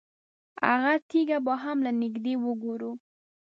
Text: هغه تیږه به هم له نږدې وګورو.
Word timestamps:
هغه 0.69 0.93
تیږه 1.09 1.37
به 1.45 1.53
هم 1.63 1.77
له 1.85 1.91
نږدې 2.01 2.33
وګورو. 2.43 2.91